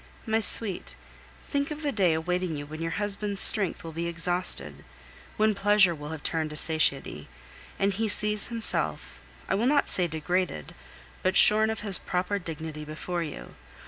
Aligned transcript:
My 0.25 0.39
sweet, 0.39 0.95
think 1.47 1.69
of 1.69 1.83
the 1.83 1.91
day 1.91 2.13
awaiting 2.15 2.57
you 2.57 2.65
when 2.65 2.81
your 2.81 2.89
husband's 2.97 3.39
strength 3.39 3.83
will 3.83 3.91
be 3.91 4.07
exhausted, 4.07 4.83
when 5.37 5.53
pleasure 5.53 5.93
will 5.93 6.09
have 6.09 6.23
turned 6.23 6.49
to 6.49 6.55
satiety, 6.55 7.27
and 7.77 7.93
he 7.93 8.07
sees 8.07 8.47
himself, 8.47 9.21
I 9.47 9.53
will 9.53 9.67
not 9.67 9.89
say 9.89 10.07
degraded, 10.07 10.73
but 11.21 11.37
shorn 11.37 11.69
of 11.69 11.81
his 11.81 11.99
proper 11.99 12.39
dignity 12.39 12.83
before 12.83 13.21
you. 13.21 13.53